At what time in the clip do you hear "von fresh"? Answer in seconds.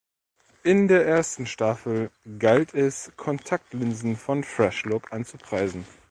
4.17-4.85